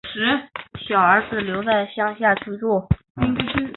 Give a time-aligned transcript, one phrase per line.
[0.79, 2.83] 小儿子留在乡下居住